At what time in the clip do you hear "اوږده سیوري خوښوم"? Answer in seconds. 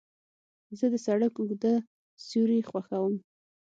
1.37-3.13